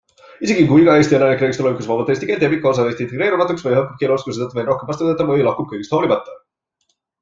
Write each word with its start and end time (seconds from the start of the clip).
Isegi 0.45 0.61
kui 0.69 0.79
iga 0.83 0.95
Eesti 1.01 1.15
elanik 1.17 1.43
räägiks 1.45 1.59
tulevikus 1.59 1.91
vabalt 1.91 2.09
eesti 2.15 2.31
keelt, 2.31 2.47
jääb 2.47 2.57
ikka 2.59 2.69
osa 2.73 2.87
neist 2.89 3.05
integreerumatuks 3.07 3.69
või 3.69 3.77
hakkab 3.79 4.03
keeleoskuse 4.03 4.43
tõttu 4.45 4.61
veel 4.61 4.69
rohkem 4.75 4.93
vastu 4.93 5.09
töötama 5.11 5.35
või 5.41 5.49
lahkub 5.53 5.73
kõigest 5.75 5.99
hoolimata. 5.99 6.39